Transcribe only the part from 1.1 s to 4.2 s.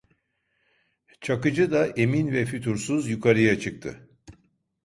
Çakıcı da emin ve fütursuz yukarıya çıktı.